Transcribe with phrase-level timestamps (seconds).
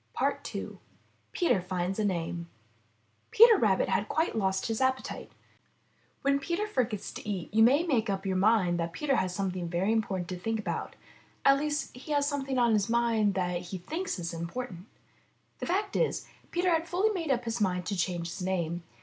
[0.19, 0.79] II
[1.31, 2.49] PETER FINDS A NAME
[3.29, 5.31] Peter Rabbit had quite lost his appetite.
[6.23, 9.69] When Peter forgets to eat you may make up your mind that Peter has something
[9.69, 10.95] very important to think about.
[11.45, 14.87] At least he has something on his mind that he thinks is important.
[15.59, 18.81] The fact is, Peter had fully made up his mind to change his name.